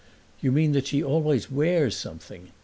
"You 0.39 0.51
mean 0.51 0.71
that 0.71 0.87
she 0.87 1.03
always 1.03 1.51
wears 1.51 1.95
something? 1.95 2.51